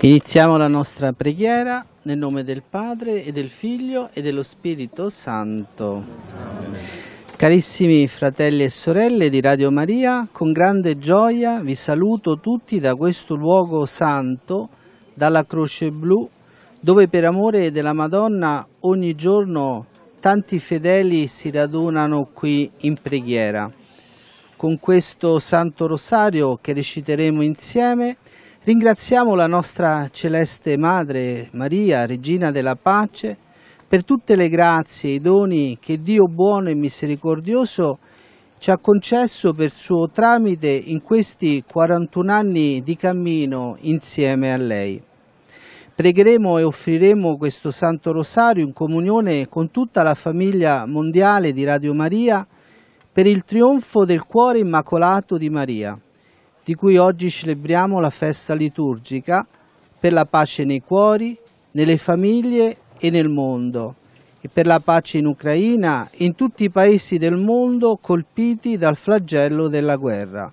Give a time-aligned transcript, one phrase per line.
[0.00, 6.04] Iniziamo la nostra preghiera nel nome del Padre e del Figlio e dello Spirito Santo.
[7.34, 13.34] Carissimi fratelli e sorelle di Radio Maria, con grande gioia vi saluto tutti da questo
[13.34, 14.68] luogo santo,
[15.14, 16.28] dalla Croce Blu,
[16.78, 19.84] dove per amore della Madonna ogni giorno
[20.20, 23.68] tanti fedeli si radunano qui in preghiera.
[24.54, 28.16] Con questo Santo Rosario che reciteremo insieme,
[28.68, 33.34] Ringraziamo la nostra celeste Madre Maria, Regina della Pace,
[33.88, 37.98] per tutte le grazie e i doni che Dio buono e misericordioso
[38.58, 45.02] ci ha concesso per suo tramite in questi 41 anni di cammino insieme a lei.
[45.94, 51.94] Pregheremo e offriremo questo Santo Rosario in comunione con tutta la famiglia mondiale di Radio
[51.94, 52.46] Maria
[53.10, 55.98] per il trionfo del cuore immacolato di Maria
[56.68, 59.46] di cui oggi celebriamo la festa liturgica
[59.98, 61.34] per la pace nei cuori,
[61.70, 63.94] nelle famiglie e nel mondo,
[64.38, 68.96] e per la pace in Ucraina e in tutti i paesi del mondo colpiti dal
[68.96, 70.52] flagello della guerra.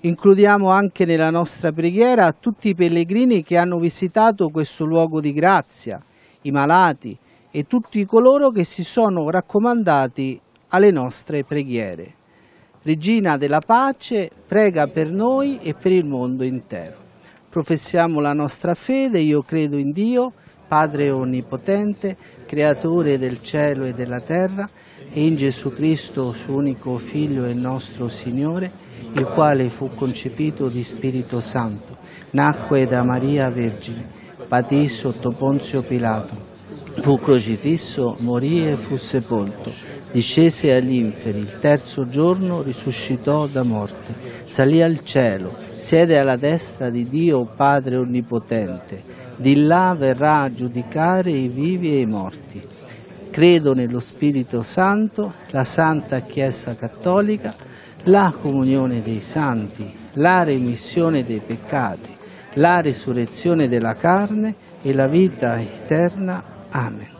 [0.00, 5.98] Includiamo anche nella nostra preghiera tutti i pellegrini che hanno visitato questo luogo di grazia,
[6.42, 7.16] i malati
[7.50, 10.38] e tutti coloro che si sono raccomandati
[10.68, 12.18] alle nostre preghiere.
[12.82, 16.96] Regina della pace, prega per noi e per il mondo intero.
[17.50, 20.32] Professiamo la nostra fede, io credo in Dio,
[20.66, 24.66] Padre Onnipotente, Creatore del cielo e della terra,
[25.12, 28.70] e in Gesù Cristo, suo unico Figlio e nostro Signore,
[29.12, 31.98] il quale fu concepito di Spirito Santo,
[32.30, 34.08] nacque da Maria Vergine,
[34.48, 36.34] patì sotto Ponzio Pilato,
[37.02, 44.14] fu crocifisso, morì e fu sepolto discese agli inferi, il terzo giorno risuscitò da morte,
[44.44, 49.02] salì al cielo, siede alla destra di Dio Padre Onnipotente,
[49.36, 52.60] di là verrà a giudicare i vivi e i morti.
[53.30, 57.54] Credo nello Spirito Santo, la Santa Chiesa Cattolica,
[58.04, 62.16] la comunione dei santi, la remissione dei peccati,
[62.54, 66.42] la risurrezione della carne e la vita eterna.
[66.70, 67.19] Amen.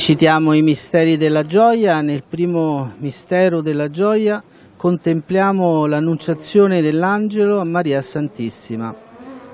[0.00, 2.00] Recitiamo i misteri della gioia.
[2.00, 4.42] Nel primo mistero della gioia
[4.74, 8.94] contempliamo l'annunciazione dell'angelo a Maria Santissima.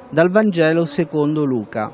[0.08, 1.90] Dal Vangelo secondo Luca.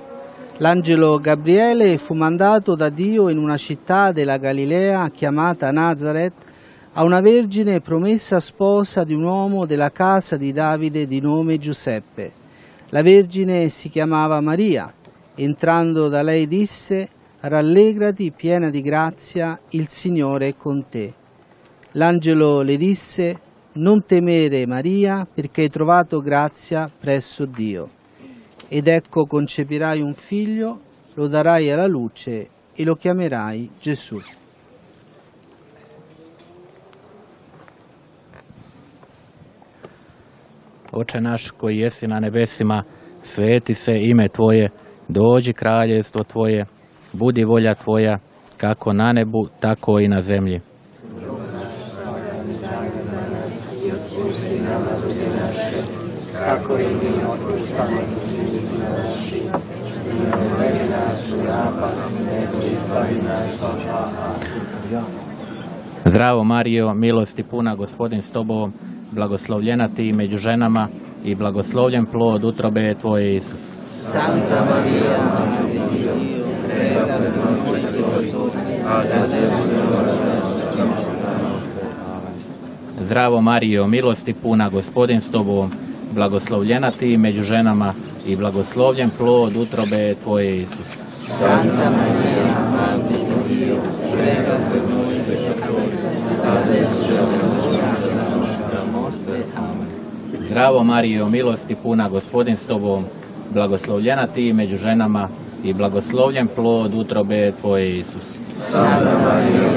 [0.58, 6.34] L'angelo Gabriele fu mandato da Dio in una città della Galilea chiamata Nazareth
[6.92, 12.30] a una vergine promessa sposa di un uomo della casa di Davide di nome Giuseppe.
[12.90, 14.92] La vergine si chiamava Maria.
[15.36, 17.08] Entrando da lei disse
[17.42, 21.12] rallegrati piena di grazia, il Signore è con te.
[21.92, 23.40] L'angelo le disse,
[23.74, 27.88] non temere Maria, perché hai trovato grazia presso Dio.
[28.68, 30.80] Ed ecco concepirai un figlio,
[31.14, 34.20] lo darai alla luce e lo chiamerai Gesù.
[40.92, 42.82] Oče naš koji jesi na nebesima,
[43.24, 44.70] sveti se ime Tvoje,
[45.08, 46.64] dođi kraljevstvo Tvoje,
[47.12, 48.18] budi volja Tvoja,
[48.56, 50.60] kako na nebu, tako i na zemlji.
[56.46, 58.00] Kako i mi otpuštamo
[66.04, 68.72] Zdravo Mario, milosti puna, gospodin s tobom,
[69.12, 70.88] blagoslovljena ti među ženama
[71.24, 73.81] i blagoslovljen plod utrobe Tvoje Isus.
[74.02, 75.18] Santa Maria,
[83.04, 85.70] Zdravo Marijo, milosti puna, gospodin s tobom,
[86.14, 87.94] blagoslovljena ti među ženama
[88.26, 90.88] i blagoslovljen plod utrobe tvoje Isus.
[91.26, 93.18] Santa Maria, Madre
[93.48, 93.76] di Dio,
[94.12, 95.92] prega per noi peccatori,
[96.46, 97.06] adesso
[98.04, 99.44] della nostra morte.
[99.56, 100.46] Amen.
[100.46, 103.04] Zdravo Marijo, milosti puna, gospodin s tobom,
[103.52, 105.28] blagoslovljena ti među ženama
[105.64, 108.38] i blagoslovljen plod utrobe tvoje Isus.
[108.52, 109.70] Santa Maria.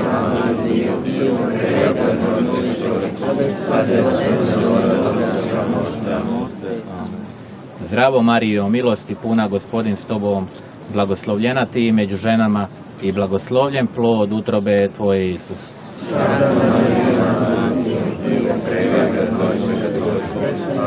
[7.87, 10.45] Zdravo Marijo, milosti puna, gospodin s tobom,
[10.93, 12.67] blagoslovljena ti među ženama
[13.01, 15.71] i blagoslovljen plod utrobe tvoje Isus.
[15.83, 17.05] Santa Maria,
[17.39, 17.89] Madre di
[18.29, 20.23] Dio, prega per noi peccatori,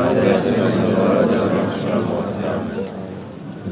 [0.09, 2.29] adesso è l'ora della nostra morte.
[2.47, 2.89] Amen.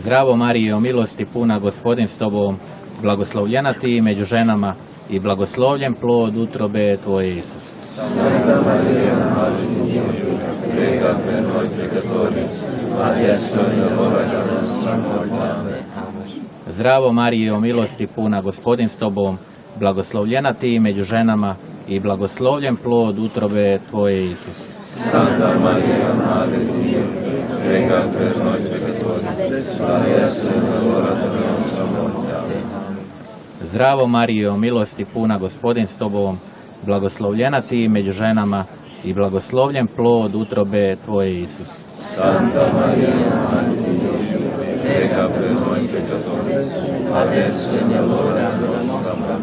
[0.08, 2.56] Zdravo Marijo, milosti puna, gospodin s tobom,
[3.02, 4.74] blagoslovljena ti među ženama
[5.10, 7.74] i blagoslovljen plod utrobe tvoje Isus.
[7.96, 9.52] Santa Maria, noi.
[16.68, 19.38] Zdravo Marijo, milosti puna, gospodin s tobom,
[19.80, 21.56] blagoslovljena ti među ženama
[21.88, 24.68] i blagoslovljen plod utrobe tvoje Isus.
[24.86, 27.04] Santa Maria, Madre di Dio,
[27.68, 28.32] prega per
[33.62, 36.38] Zdravo Marijo, milosti puna, gospodin s tobom,
[36.86, 38.64] blagoslovljena ti među ženama
[39.04, 41.68] i blagoslovljen plod utrobe tvoje Isus.
[42.00, 42.72] Santa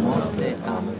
[0.02, 0.54] morte.
[0.66, 0.94] Amen.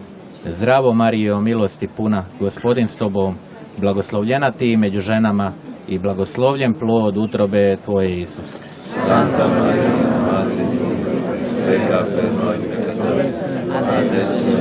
[0.56, 3.34] Zdravo Marijo, milosti puna, gospodin s tobom,
[3.78, 5.52] blagoslovljena ti među ženama
[5.88, 8.63] i blagoslovljen plod utrobe tvoje Isus.
[8.84, 9.88] Santa Maria,
[10.20, 13.28] Madre di Dio, prega per noi peccatori,
[13.72, 14.56] adesso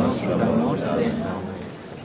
[0.00, 1.10] nostra morte.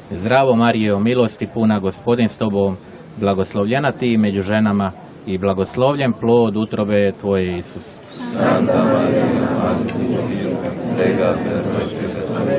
[0.10, 2.76] Zdravo Marijo, milosti puna, gospodin s tobom,
[3.18, 4.92] blagoslovljena ti među ženama
[5.26, 7.96] i blagoslovljen plod utrobe tvoje Isus.
[8.10, 9.26] Santa Maria,
[9.64, 10.58] Madre di Dio,
[10.96, 12.56] prega per noi peccatori,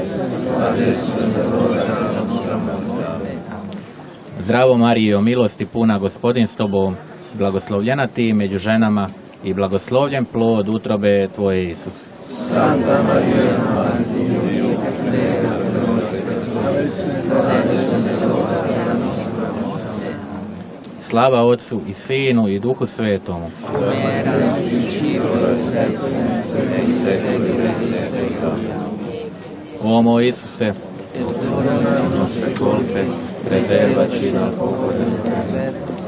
[0.61, 3.37] adesso della nostra morte.
[4.43, 6.97] Zdravo Marijo, milosti puna, gospodin s tobom,
[7.35, 9.09] blagoslovljena ti među ženama
[9.45, 11.95] i blagoslovljen plod utrobe Tvoje Isus.
[12.29, 13.59] Santa Maria,
[21.13, 23.51] Slava Otcu i Sinu i Duhu Svetomu.
[29.83, 30.73] O moj Isuse,
[33.49, 34.51] Preservaci na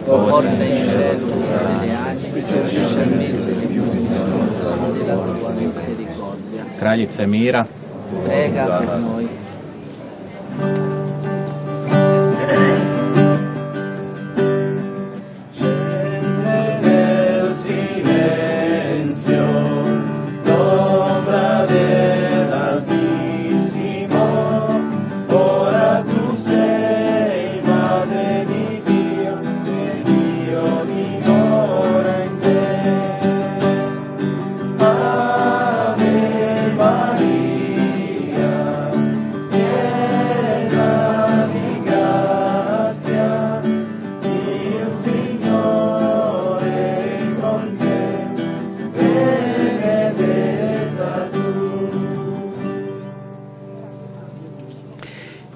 [0.04, 6.64] dell'inferno, porta in cielo tutte le anime, specialmente le più bisognose della tua misericordia.
[6.76, 7.66] kraljice mira,
[8.22, 9.28] Prega per noi.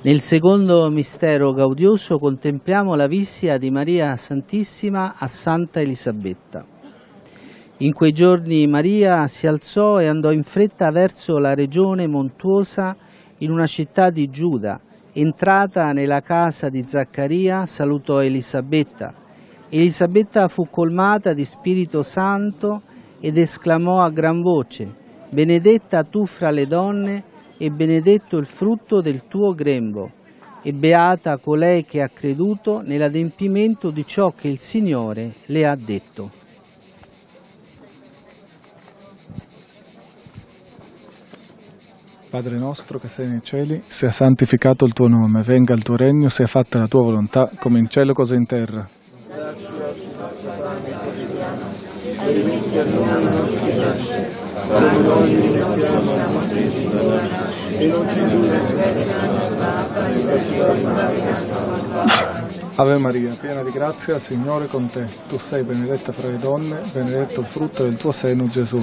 [0.01, 6.65] Nel secondo mistero gaudioso contempliamo la visita di Maria Santissima a Santa Elisabetta.
[7.79, 12.97] In quei giorni Maria si alzò e andò in fretta verso la regione montuosa
[13.39, 14.79] in una città di Giuda.
[15.15, 19.13] Entrata nella casa di Zaccaria, salutò Elisabetta.
[19.69, 22.83] Elisabetta fu colmata di Spirito Santo
[23.19, 24.87] ed esclamò a gran voce,
[25.29, 27.23] Benedetta tu fra le donne
[27.59, 30.11] e benedetto il frutto del tuo grembo,
[30.63, 36.31] e beata colei che ha creduto nell'adempimento di ciò che il Signore le ha detto.
[42.31, 46.29] Padre nostro che sei nei cieli, sia santificato il tuo nome, venga il tuo regno,
[46.29, 48.87] sia fatta la tua volontà, come in cielo così in terra.
[62.75, 65.05] Ave Maria, piena di grazia, Signore con te.
[65.29, 68.81] Tu sei benedetta fra le donne, benedetto il frutto del tuo seno, Gesù.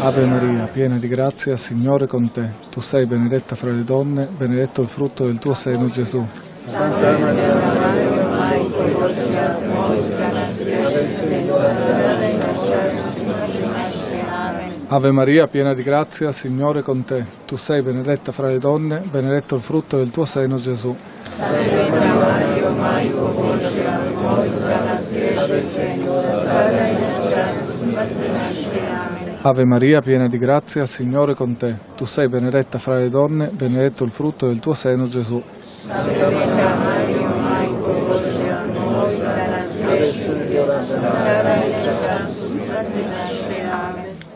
[0.00, 2.50] Ave Maria, piena di grazia, Signore con te.
[2.70, 6.26] Tu sei benedetta fra le donne, benedetto il frutto del tuo seno, Gesù.
[14.86, 17.22] Ave Maria, piena di grazia, Signore con te.
[17.44, 20.96] Tu sei benedetta fra le donne, benedetto il frutto del tuo seno, Gesù.
[29.42, 31.76] Ave Maria, piena di grazia, Signore con te.
[31.94, 35.42] Tu sei benedetta fra le donne, benedetto il frutto del tuo seno, Gesù.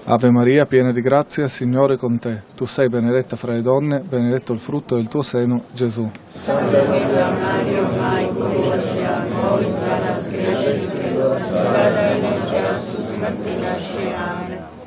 [0.05, 2.43] Ave Maria, piena di grazia, Signore è con te.
[2.55, 6.11] Tu sei benedetta fra le donne, benedetto il frutto del tuo seno, Gesù.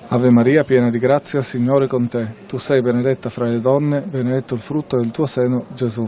[0.07, 2.33] Ave Maria, piena di grazia, Signore è con te.
[2.47, 6.07] Tu sei benedetta fra le donne, benedetto il frutto del tuo seno, Gesù.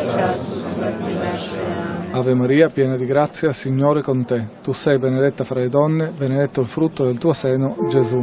[2.13, 4.45] Ave Maria, piena di grazia, Signore con te.
[4.61, 8.17] Tu sei benedetta fra le donne, benedetto il frutto del tuo seno, Gesù.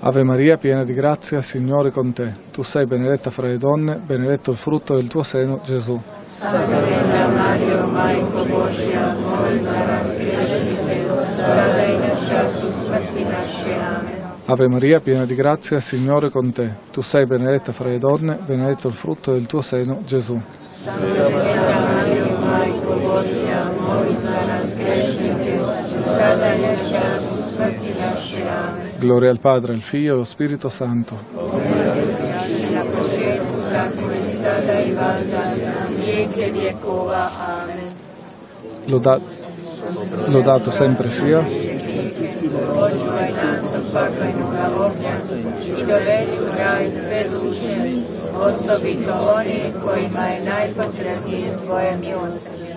[0.00, 2.32] Ave Maria, piena di grazia, Signore con te.
[2.52, 6.00] Tu sei benedetta fra le donne, benedetto il frutto del tuo seno, Gesù.
[14.46, 16.70] Ave Maria, piena di grazia, Signore con te.
[16.92, 20.38] Tu sei benedetta fra le donne, benedetto il frutto del tuo seno, Gesù.
[28.98, 31.16] Gloria al Padre, al Figlio e allo Spirito Santo.
[38.86, 39.20] Loda-
[40.28, 41.40] lodato sempre sia.
[45.78, 48.00] I dovedi pravi sve duše,
[48.40, 52.74] osobito oni kojima je najpotrebnije Tvoje milosrđe.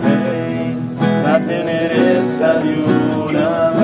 [0.00, 0.76] sei
[1.24, 2.74] la tenerezza di
[3.26, 3.77] una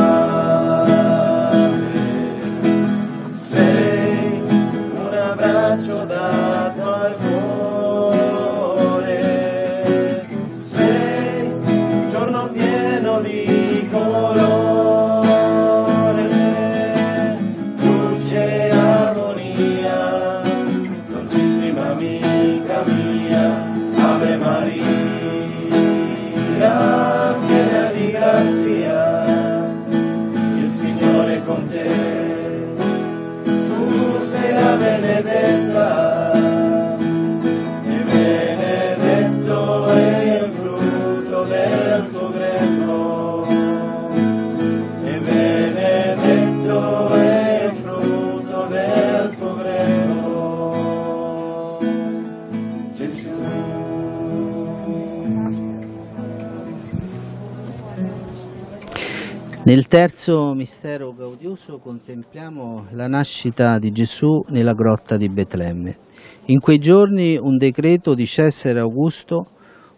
[59.74, 65.96] Nel terzo mistero gaudioso contempliamo la nascita di Gesù nella grotta di Betlemme.
[66.44, 69.48] In quei giorni un decreto di Cesare Augusto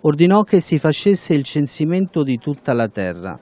[0.01, 3.39] ordinò che si facesse il censimento di tutta la terra.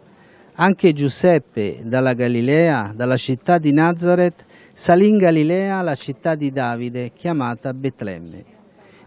[0.54, 7.12] Anche Giuseppe dalla Galilea, dalla città di Nazareth, salì in Galilea, la città di Davide,
[7.14, 8.44] chiamata Betlemme.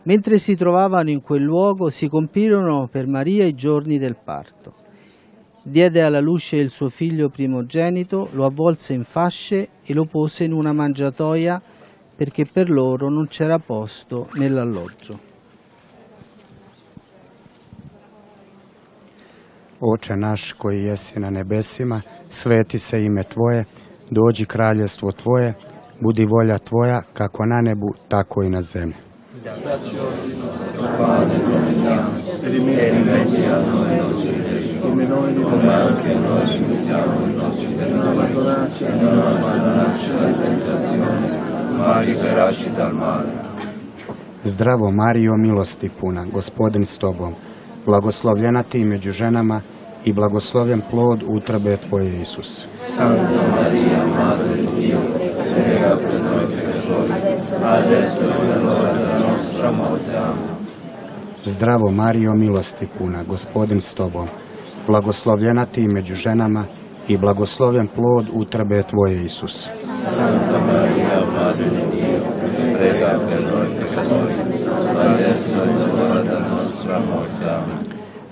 [0.03, 4.76] Mentre si trovavano in quel luogo si compirono per Maria i giorni del parto
[5.69, 10.53] diede alla luce il suo figlio primogenito, lo avvolse in fasce e lo pose in
[10.53, 11.61] una mangiatoia
[12.15, 15.19] perché per loro non c'era posto nell'alloggio.
[19.79, 23.65] Oče naš koji jesi na nebesima, sveti se ime Tvoje,
[24.09, 25.53] dođi kraljestvo Tvoje,
[25.99, 28.95] budi volja Tvoja kako na nebu, tako i na zemlji.
[34.87, 41.39] Come noi liberiamo anche noi liberiamo i nostri denatori, e non abbandonarci alla tentazione,
[41.77, 43.31] ma liberaci dal male.
[44.43, 47.33] Zdravo Mario, milosti puna, gospodin s tobom,
[47.85, 49.61] blagoslovljena ti među ženama
[50.05, 52.65] i blagoslovljen plod utrabe tvoje Isus.
[52.95, 54.99] Santa Maria, Madre Dio,
[55.53, 57.11] prega per noi peccatori,
[57.61, 60.15] adesso è l'ora della nostra morte.
[60.15, 60.55] Amen.
[61.45, 64.27] Zdravo Mario, milosti puna, gospodin s tobom,
[64.87, 66.63] blagoslovljena ti među ženama
[67.07, 69.67] i blagosloven plod utrbe Tvoje, Isus.
[70.03, 72.19] Santa Maria, Madre Dio,
[72.77, 73.47] prega per.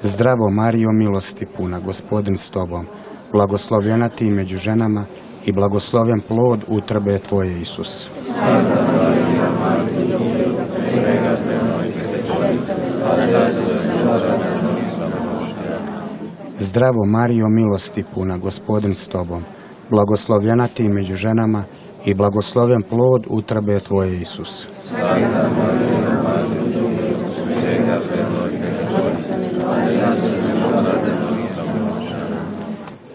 [0.04, 2.86] Zdravo Mario, milosti puna, gospodin s Tobom,
[3.32, 5.06] blagoslovljena ti među ženama
[5.46, 8.08] i blagosloven plod utrbe Tvoje, Isus.
[8.28, 9.35] Santa Maria,
[16.76, 19.44] Zdravo Marijo, milosti puna, gospodin s Tobom,
[19.90, 21.64] blagoslovljena Ti među ženama
[22.06, 24.68] i blagosloven plod utrobe Tvoje, Isus.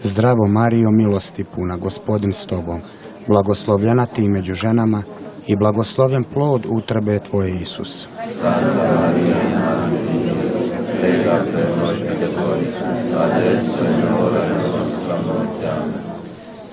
[0.03, 2.79] Zdravo Marijo, milosti puna, gospodin s Tobom,
[3.27, 5.03] blagoslovljena Ti među ženama
[5.47, 8.07] i blagosloven plod utrobe Tvoje, Isus.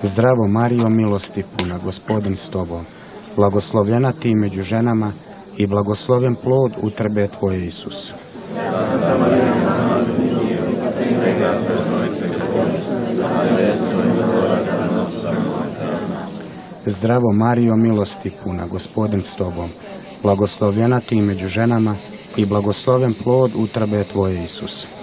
[0.03, 2.81] Zdravo Marijo, milosti puna, gospodin s Tobom,
[3.35, 5.11] blagoslovljena Ti među ženama
[5.57, 8.13] i blagosloven plod utrobe Tvoje, Isus.
[16.85, 19.69] Zdravo Marijo, milosti puna, gospodin s Tobom,
[20.23, 21.95] blagoslovljena Ti među ženama
[22.37, 24.99] i blagosloven plod utrobe Tvoje, Isus.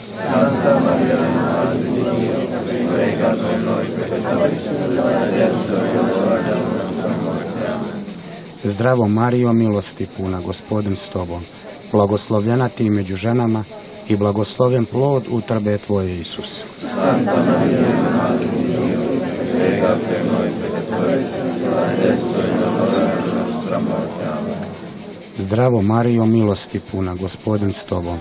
[8.64, 11.40] Zdravo Marijo, milosti puna, gospodin s Tobom,
[11.92, 13.62] blagoslovljena Ti među ženama
[14.08, 16.64] i blagosloven plod utrobe Tvoje, Isus.
[25.38, 28.18] Zdravo Marijo, milosti puna, gospodin s Tobom,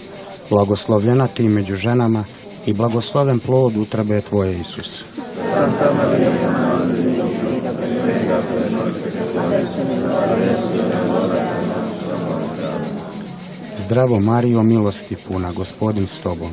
[0.50, 2.24] blagoslovljena Ti među ženama
[2.66, 5.05] i blagosloven plod utrobe Tvoje, Isus.
[13.86, 16.50] Zdravo Marijo, milosti puna, gospodin s Tobom,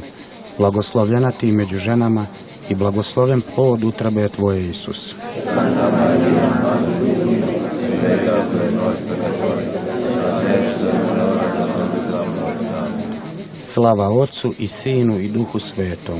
[0.58, 2.26] blagoslovljena Ti među ženama
[2.68, 5.14] i blagosloven plod utrobe Tvoje, Isus.
[13.64, 16.18] Slava Otcu i Sinu i Duhu Svetom.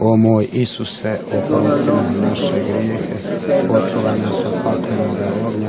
[0.00, 3.14] O moj Isuse, oprosti nam naše grijehe,
[3.70, 5.68] očuvaj nas od paklenoga ognja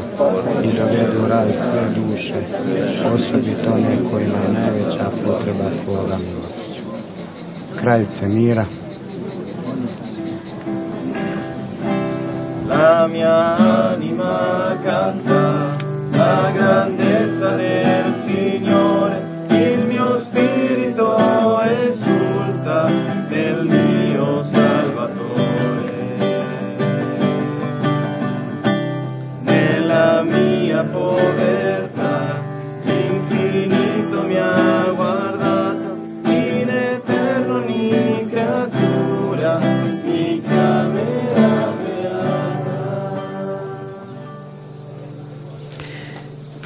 [0.63, 2.33] i dovedi u raj sve duše,
[3.15, 6.81] osobito one kojima je najveća potreba Tvoga milosti.
[7.81, 8.65] Kraljice mira,
[12.69, 13.57] La mia
[13.93, 15.77] anima canta
[16.17, 19.28] la grandezza del Signore,
[31.19, 32.39] mia povertà
[32.83, 41.77] l'infinito mi ha guardato, in eterno ogni creatura mi chiamerà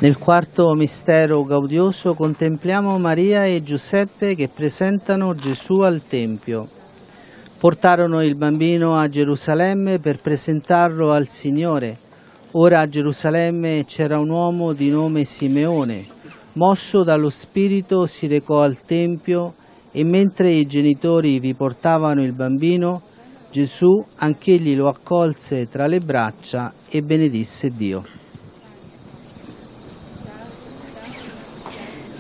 [0.02, 6.68] Nel quarto mistero gaudioso contempliamo Maria e Giuseppe che presentano Gesù al Tempio.
[7.60, 12.03] Portarono il bambino a Gerusalemme per presentarlo al Signore.
[12.56, 16.06] Ora a Gerusalemme c'era un uomo di nome Simeone.
[16.54, 19.52] Mosso dallo Spirito si recò al Tempio
[19.92, 23.02] e mentre i genitori vi portavano il bambino,
[23.52, 23.88] Gesù
[24.18, 28.04] anch'egli lo accolse tra le braccia e benedisse Dio.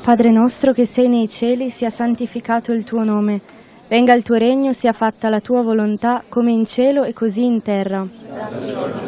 [0.03, 3.39] Padre nostro che sei nei cieli, sia santificato il tuo nome.
[3.87, 7.61] Venga il tuo regno, sia fatta la tua volontà, come in cielo e così in
[7.61, 9.02] terra.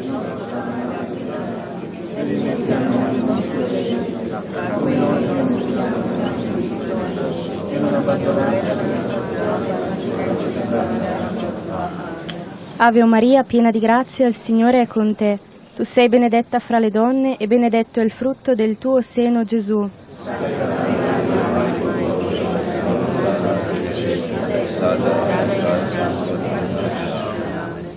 [12.78, 15.40] Ave Maria, piena di grazia, il Signore è con te.
[15.76, 19.90] Tu sei benedetta fra le donne e benedetto è il frutto del tuo seno, Gesù.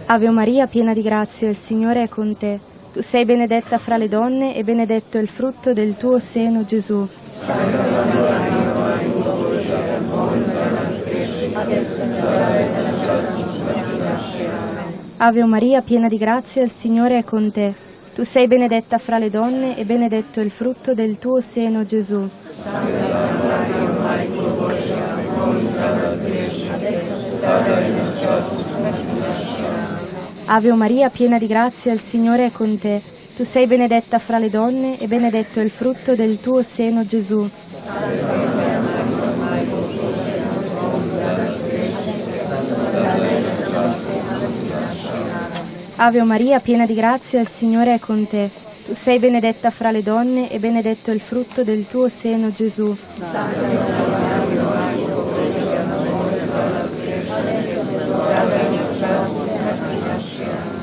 [0.07, 2.59] Ave Maria, piena di grazia, il Signore è con te.
[2.95, 7.07] Tu sei benedetta fra le donne e benedetto è il frutto del tuo seno, Gesù.
[15.21, 17.75] Ave Maria, piena di grazia, il Signore è con te.
[18.15, 22.29] Tu sei benedetta fra le donne e benedetto il frutto del tuo seno, Gesù.
[30.47, 33.03] Ave Maria, piena di grazia, il Signore è con te.
[33.37, 37.49] Tu sei benedetta fra le donne e benedetto il frutto del tuo seno, Gesù.
[46.01, 48.49] Ave Maria, piena di grazia, il Signore è con te.
[48.87, 52.97] Tu sei benedetta fra le donne e benedetto il frutto del tuo seno, Gesù.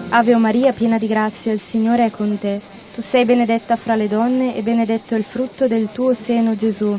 [0.09, 2.59] Ave Maria, piena di grazia, il Signore è con te.
[2.93, 6.93] Tu sei benedetta fra le donne e benedetto il frutto del tuo seno, Gesù.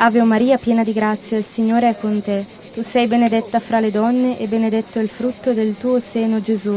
[0.00, 2.46] Ave Maria, piena di grazia, il Signore è con te.
[2.72, 6.72] Tu sei benedetta fra le donne e benedetto il frutto del tuo seno, Gesù.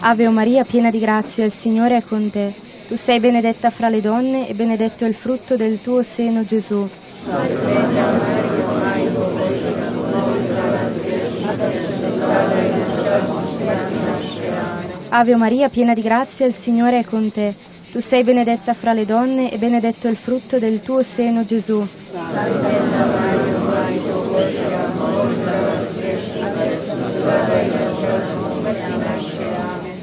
[0.00, 2.50] Ave Maria, piena di grazia, il Signore è con te.
[2.88, 6.88] Tu sei benedetta fra le donne e benedetto il frutto del tuo seno, Gesù.
[15.10, 17.54] Ave Maria, piena di grazia, il Signore è con te.
[17.92, 21.82] Tu sei benedetta fra le donne e benedetto il frutto del tuo seno, Gesù.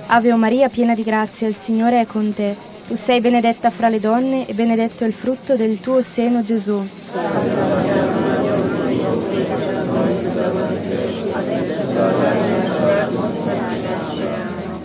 [0.08, 2.56] Ave Maria, piena di grazia, il Signore è con te.
[2.88, 7.75] Tu sei benedetta fra le donne e benedetto il frutto del tuo seno, Gesù.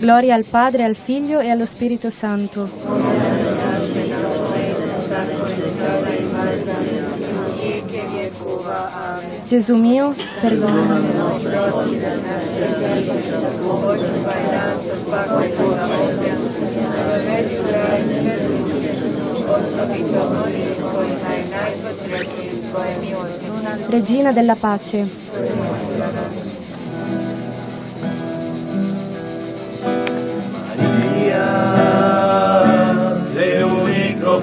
[0.01, 2.67] Gloria al Padre, al Figlio e allo Spirito Santo.
[9.45, 10.11] Gesù mio,
[10.41, 11.05] perdonami.
[23.89, 26.40] Regina della pace.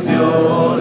[0.07, 0.78] Unico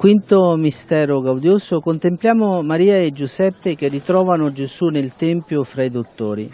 [0.00, 6.50] quinto mistero gaudioso contempliamo Maria e Giuseppe che ritrovano Gesù nel Tempio fra i dottori.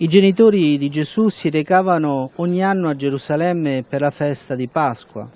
[0.00, 5.26] I genitori di Gesù si recavano ogni anno a Gerusalemme per la festa di Pasqua.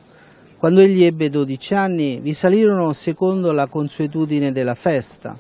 [0.59, 5.35] Quando egli ebbe 12 anni, vi salirono secondo la consuetudine della festa.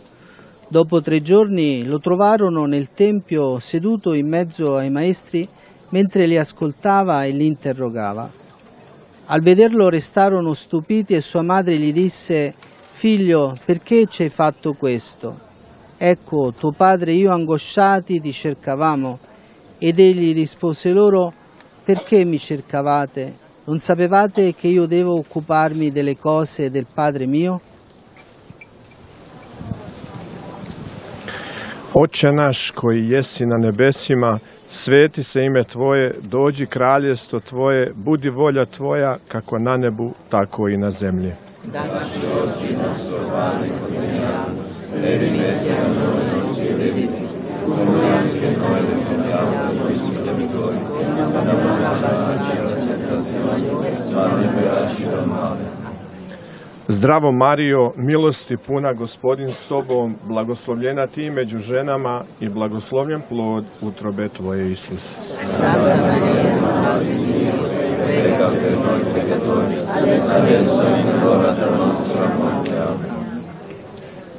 [0.71, 5.47] Dopo tre giorni lo trovarono nel Tempio seduto in mezzo ai maestri
[5.91, 8.47] mentre li ascoltava e li interrogava.
[9.29, 15.35] Al vederlo restarono stupiti e sua madre gli disse, Figlio, perché ci hai fatto questo?
[15.99, 19.19] Ecco, tuo padre e io angosciati ti cercavamo.
[19.81, 21.33] Ed egli rispose loro,
[21.89, 23.33] Perché mi cercavate?
[23.65, 27.61] Non sapevate che io devo occuparmi delle cose del Padre mio?
[31.95, 34.39] Oče naš koji jesi na nebesima,
[34.85, 40.77] sveti se ime Tvoje, dođi kraljestvo Tvoje, budi volja Tvoja kako na nebu, tako i
[40.77, 41.33] na zemlji.
[56.99, 64.29] Zdravo Marijo, milosti puna gospodin s tobom, blagoslovljena ti među ženama i blagoslovljen plod utrobe
[64.29, 65.01] tvoje Isus.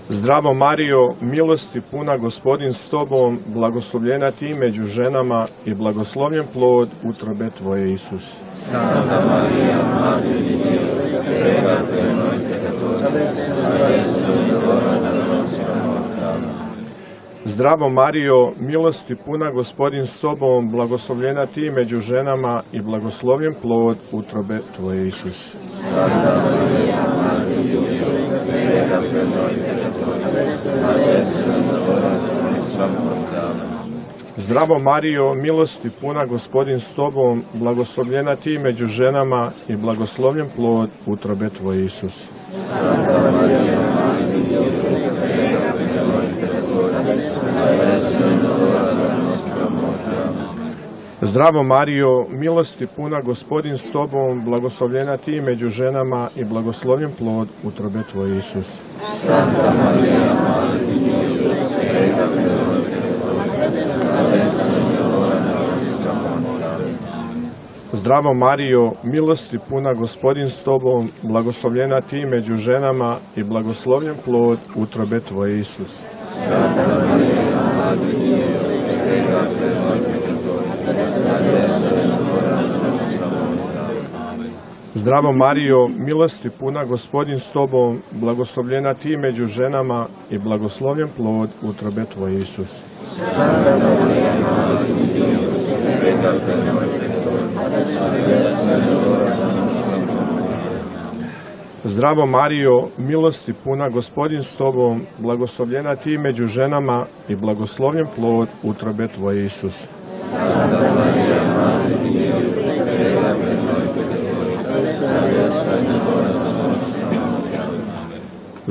[0.10, 7.50] Zdravo Marijo, milosti puna gospodin s tobom, blagoslovljena ti među ženama i blagoslovljen plod utrobe
[7.50, 8.24] tvoje Isus.
[17.60, 24.60] Zdravo Marijo, milosti puna gospodin s tobom, blagoslovljena ti među ženama i blagoslovljen plod utrobe
[24.76, 25.56] tvoje Isus.
[34.38, 41.50] Zdravo Marijo, milosti puna gospodin s tobom, blagoslovljena ti među ženama i blagoslovljen plod utrobe
[41.50, 42.13] tvoje Isus.
[51.30, 58.00] Zdravo Marijo, milosti puna gospodin s tobom, blagoslovljena ti među ženama i blagoslovljen plod utrobe
[58.12, 58.65] tvoje Isus.
[67.94, 75.20] Zdravo Marijo, milosti puna gospodin s tobom, blagoslovljena ti među ženama i blagoslovljen plod utrobe
[75.20, 75.89] tvoje Isus.
[85.02, 92.06] Zdravo Marijo, milosti puna gospodin s tobom, blagoslovljena ti među ženama i blagoslovljen plod utrobe
[92.14, 92.68] tvoje Isus.
[101.84, 109.08] Zdravo Marijo, milosti puna gospodin s tobom, blagoslovljena ti među ženama i blagoslovljen plod utrobe
[109.08, 109.99] tvoje Isus.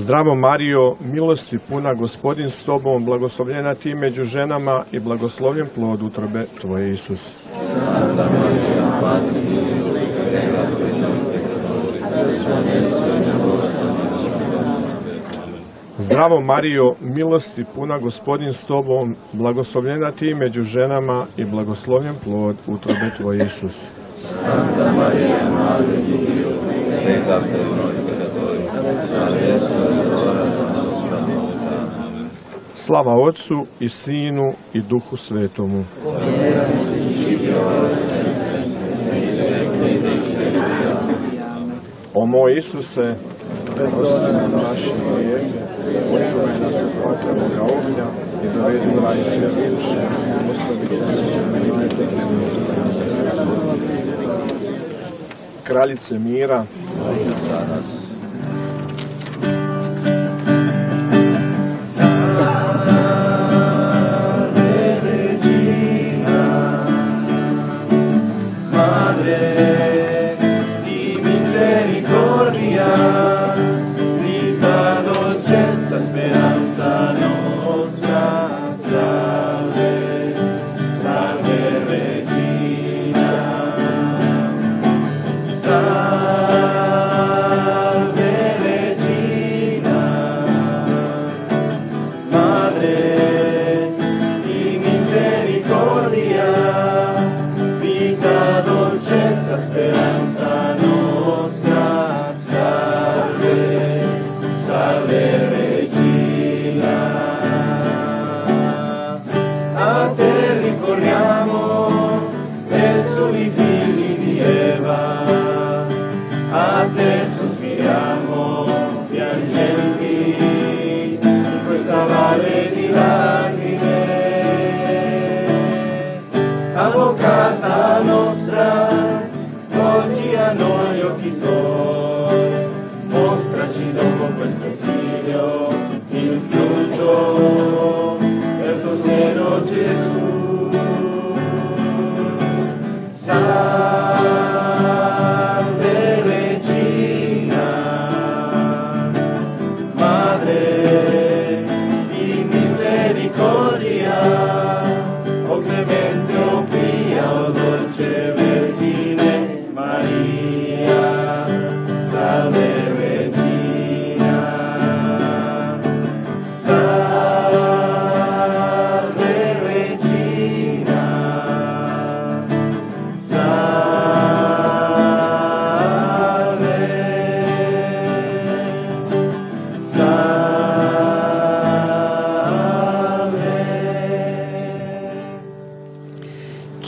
[0.08, 6.44] Zdravo Marijo, milosti puna gospodin s tobom, blagoslovljena ti među ženama i blagoslovljen plod utrobe
[6.60, 7.18] tvoje Isus.
[15.98, 23.10] Zdravo Marijo, milosti puna gospodin s tobom, blagoslovljena ti među ženama i blagoslovljen plod utrobe
[23.18, 23.74] tvoje Isus.
[32.88, 35.84] Slava Otcu i Sinu i Duhu Svetomu.
[42.14, 43.14] O moj Isuse,
[49.70, 50.00] duše,
[50.50, 50.88] ostavi
[55.64, 56.64] Kraljice mira,
[113.40, 113.67] e soli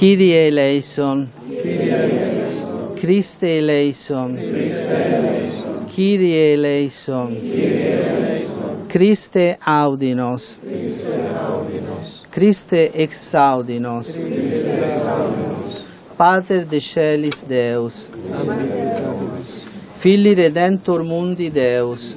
[0.01, 1.29] Kyrie eleison.
[2.99, 4.35] Christe eleison.
[5.95, 7.29] Kyrie eleison.
[8.89, 10.57] Christe audinos.
[12.31, 14.19] Christe exaudinos.
[16.17, 18.07] Pater de celis Deus.
[19.99, 22.15] Filii Redentor mundi Deus.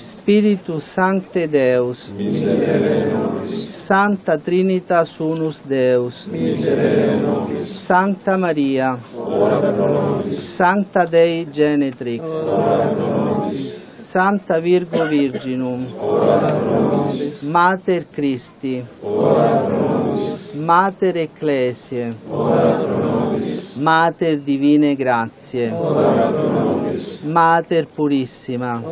[0.00, 2.10] Spiritus Sancte Deus.
[3.76, 6.26] Santa Trinitas Unus Deus.
[7.68, 8.98] Sancta Maria.
[10.40, 12.24] Sancta Dei Genetrix.
[13.98, 15.86] Santa Virgo Virginum.
[17.42, 18.84] Mater Christi.
[20.54, 22.14] Mater Ecclesiae.
[23.74, 25.70] Mater Divine Grazie.
[27.24, 28.82] Mater Purissima.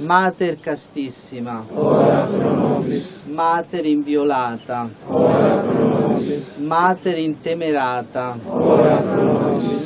[0.00, 1.62] Mater Castissima.
[3.38, 4.90] Mater Inviolata.
[6.66, 8.34] Mater Intemerata.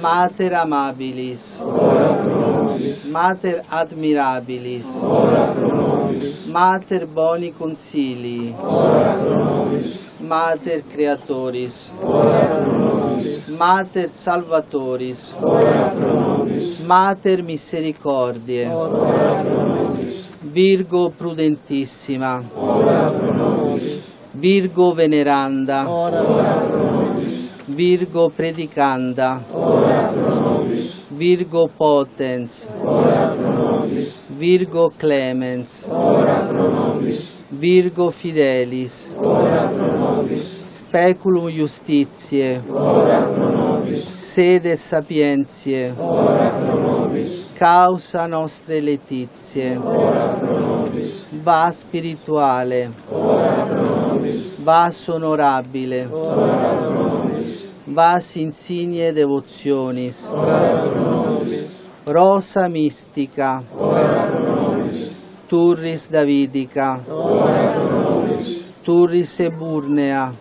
[0.01, 1.59] Mater Amabilis.
[3.11, 4.87] Mater Admirabilis.
[6.47, 8.55] Mater Boni Consilii.
[10.21, 11.91] Mater Creatoris.
[13.59, 15.35] Mater Salvatoris.
[16.87, 19.72] Mater Misericordiae.
[20.53, 22.43] Virgo Prudentissima.
[24.35, 25.87] Virgo Veneranda.
[27.69, 29.41] Virgo Predicanda.
[31.13, 32.67] Virgo Potens.
[34.37, 35.87] Virgo Clemens.
[37.49, 39.09] Virgo Fidelis.
[40.69, 42.61] Speculum Justitiae.
[44.19, 45.95] Sede Sapientiae.
[47.63, 49.79] Causa nostre letizie.
[51.45, 52.91] Va spirituale.
[54.65, 56.09] Vas onorabile.
[57.95, 60.27] Vas insigne devotionis.
[62.07, 63.63] Rosa mistica.
[65.47, 66.99] Turris Davidica.
[68.83, 70.33] Turris Eburnea.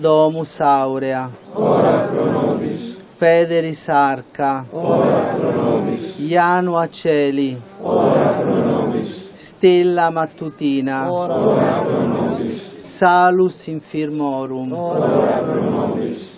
[0.00, 1.30] Domus Aurea.
[3.18, 4.62] Federis Arca.
[6.18, 7.56] Ianua Celi.
[9.38, 11.08] Stella Mattutina.
[12.98, 14.70] Salus Infirmorum.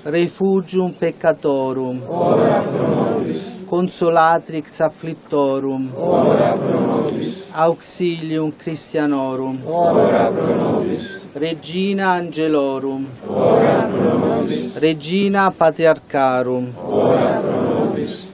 [0.04, 2.00] Refugium Peccatorum.
[3.66, 5.90] Consolatrix Afflictorum.
[7.54, 9.58] Auxilium Christianorum.
[11.38, 13.06] Regina Angelorum.
[14.74, 16.66] Regina Patriarcharum.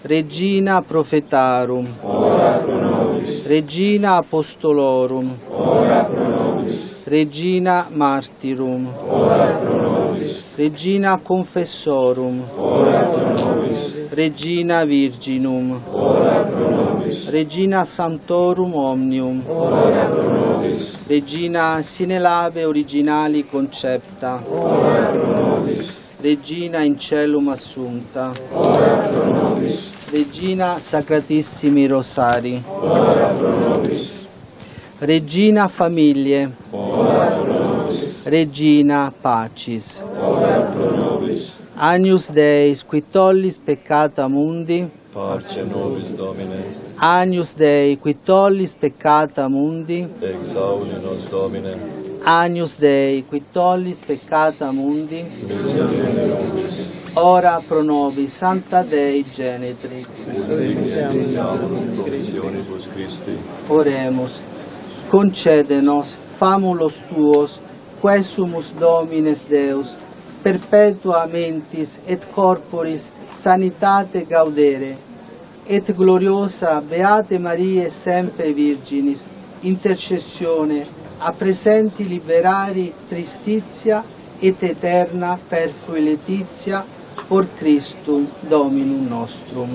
[0.05, 1.87] Regina Prophetarum.
[3.45, 5.31] Regina Apostolorum.
[7.07, 8.89] Regina Martyrum.
[10.57, 12.43] Regina Confessorum.
[14.13, 15.79] Regina Virginum.
[17.29, 20.54] Regina Santorum Omnium.
[21.07, 24.43] Regina sine lave originali concepta.
[26.23, 28.33] Regina in celum assunta.
[30.11, 32.63] Regina Sacratissimi Rosari.
[35.01, 36.51] Regina Famiglie.
[38.23, 40.01] Regina Pacis.
[41.77, 44.89] Agnus Deis, qui tollis peccata mundi.
[45.13, 50.07] Parce nobis Domine, Agnus Dei, qui tollis peccata mundi.
[50.21, 51.77] exaudi nos Domine,
[52.25, 55.23] Agnus Dei, qui tollis peccata mundi.
[57.15, 59.25] Ora pro nobis Santa Dei
[62.93, 63.39] Christi,
[63.69, 64.33] Oremus.
[65.11, 67.59] Concedenos famulos tuos,
[68.01, 69.87] quesumus Domines Deus,
[70.43, 73.03] perpetua mentis et corporis
[73.43, 74.97] sanitate gaudere,
[75.67, 79.21] et gloriosa Beate Marie sempre Virginis,
[79.61, 80.85] intercessione
[81.21, 84.03] a presenti liberari tristizia
[84.41, 86.85] et eterna perfui letizia,
[87.29, 89.71] por Christum Dominum nostrum.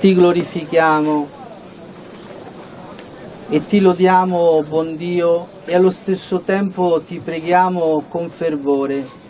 [0.00, 1.28] Ti glorifichiamo
[3.50, 9.25] e ti lodiamo, buon Dio, e allo stesso tempo ti preghiamo con fervore.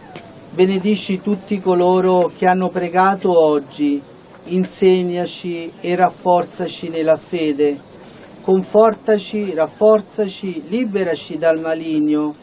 [0.57, 4.03] Benedici tutti coloro che hanno pregato oggi,
[4.45, 7.77] insegnaci e rafforzaci nella fede,
[8.43, 12.35] confortaci, rafforzaci, liberaci dal maligno,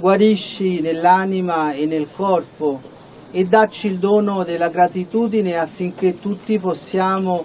[0.00, 2.80] guarisci nell'anima e nel corpo.
[3.32, 7.44] E dacci il dono della gratitudine affinché tutti possiamo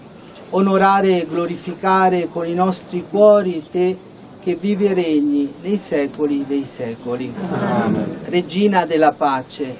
[0.52, 3.98] onorare e glorificare con i nostri cuori te
[4.44, 7.34] che vivi e regni nei secoli dei secoli.
[8.30, 9.74] Regina della pace,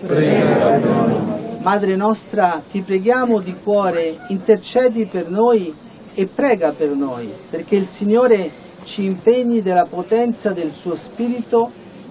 [1.64, 5.74] Madre nostra, ti preghiamo di cuore, intercedi per noi
[6.16, 8.50] e prega per noi, perché il Signore
[8.84, 11.70] ci impegni della potenza del suo Spirito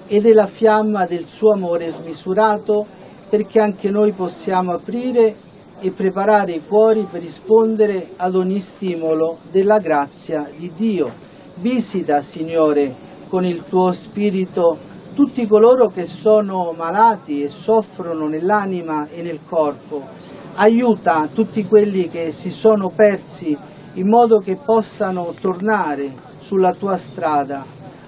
[0.08, 2.86] e della fiamma del suo amore smisurato,
[3.30, 5.34] perché anche noi possiamo aprire
[5.80, 11.31] e preparare i cuori per rispondere ad ogni stimolo della grazia di Dio.
[11.62, 12.92] Visita, Signore,
[13.28, 14.76] con il tuo Spirito
[15.14, 20.02] tutti coloro che sono malati e soffrono nell'anima e nel corpo.
[20.56, 23.56] Aiuta tutti quelli che si sono persi
[23.94, 27.64] in modo che possano tornare sulla tua strada.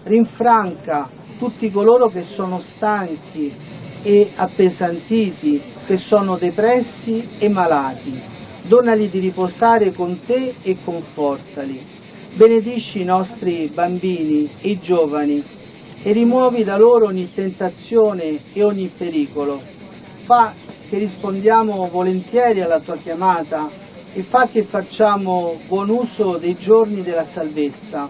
[0.06, 3.54] Rinfranca tutti coloro che sono stanchi
[4.02, 8.20] e appesantiti, che sono depressi e malati.
[8.66, 11.93] Donali di riposare con te e confortali.
[12.36, 15.40] Benedisci i nostri bambini i giovani
[16.02, 19.56] e rimuovi da loro ogni tentazione e ogni pericolo.
[19.56, 20.52] Fa
[20.88, 23.64] che rispondiamo volentieri alla tua chiamata
[24.14, 28.08] e fa che facciamo buon uso dei giorni della salvezza.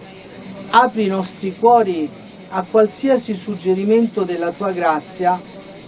[0.71, 2.09] Apri i nostri cuori
[2.49, 5.39] a qualsiasi suggerimento della tua grazia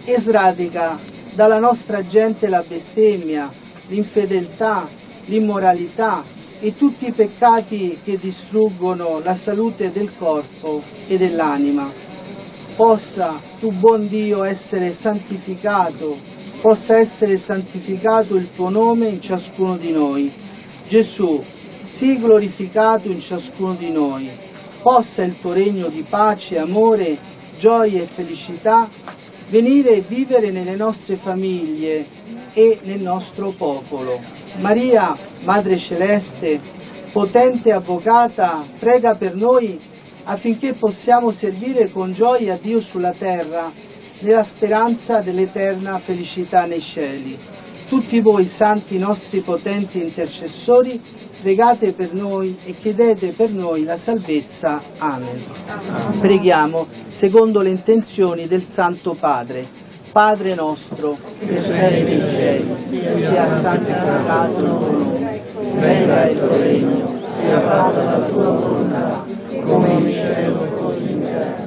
[0.05, 0.95] e sradica
[1.33, 3.49] dalla nostra gente la bestemmia,
[3.87, 4.87] l'infedeltà,
[5.25, 11.87] l'immoralità e tutti i peccati che distruggono la salute del corpo e dell'anima.
[12.75, 16.17] Possa tu buon Dio essere santificato,
[16.61, 20.31] possa essere santificato il tuo nome in ciascuno di noi.
[20.87, 21.43] Gesù,
[21.85, 24.29] sii glorificato in ciascuno di noi.
[24.81, 27.17] Possa il tuo regno di pace, amore,
[27.59, 28.87] gioia e felicità
[29.49, 32.05] venire e vivere nelle nostre famiglie
[32.57, 34.19] e nel nostro popolo.
[34.61, 36.59] Maria, Madre Celeste,
[37.11, 39.79] potente avvocata, prega per noi
[40.23, 43.71] affinché possiamo servire con gioia Dio sulla terra,
[44.21, 47.37] nella speranza dell'eterna felicità nei cieli.
[47.89, 50.99] Tutti voi, santi nostri potenti intercessori,
[51.41, 54.81] pregate per noi e chiedete per noi la salvezza.
[54.97, 55.43] Amen.
[56.19, 59.86] Preghiamo secondo le intenzioni del Santo Padre.
[60.11, 62.75] Padre nostro, che sei nei cieli,
[63.19, 65.41] sia santificato il tuo nome,
[65.75, 67.07] venga il tuo regno,
[67.39, 69.23] sia fatta la tua volontà,
[69.63, 71.65] come in cielo e così in terra.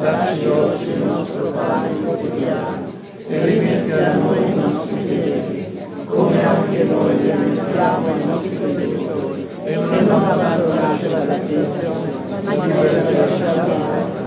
[0.00, 2.86] Dacci oggi il nostro pane quotidiano
[3.26, 9.48] e rimetti a noi i nostri debiti, come anche noi li rimettiamo ai nostri debitori,
[9.64, 12.10] e non abbandonarci alla tentazione,
[12.44, 14.26] ma liberarci dal male.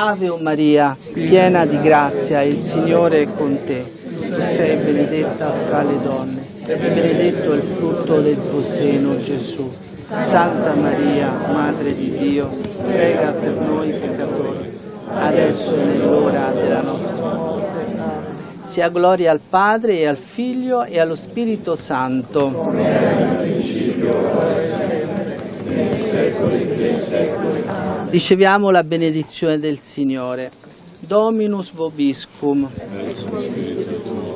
[0.00, 3.82] Ave o Maria, piena di grazia, il Signore è con te.
[3.82, 9.68] Tu sei benedetta fra le donne e benedetto il frutto del tuo seno, Gesù.
[9.68, 12.48] Santa Maria, Madre di Dio,
[12.86, 14.70] prega per noi peccatori,
[15.14, 17.66] adesso e nell'ora della nostra morte.
[18.68, 22.52] Sia gloria al Padre e al Figlio e allo Spirito Santo.
[28.10, 30.50] Riceviamo la benedizione del Signore.
[31.00, 32.68] Dominus vobiscum.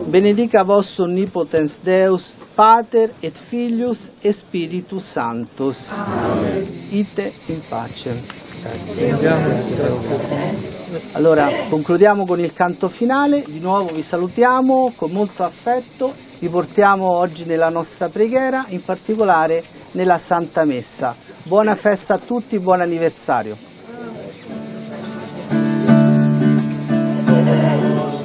[0.07, 2.23] Benedica vos omnipotens Deus,
[2.55, 5.77] Pater et Filius et Spiritus Sanctus.
[6.91, 8.11] Ite in pace.
[11.15, 13.43] Allora, concludiamo con il canto finale.
[13.45, 16.13] Di nuovo vi salutiamo con molto affetto.
[16.39, 19.63] Vi portiamo oggi nella nostra preghiera, in particolare
[19.93, 21.32] nella Santa Messa.
[21.45, 23.57] Buona festa a tutti, buon anniversario.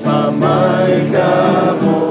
[0.03, 2.06] Jamaica.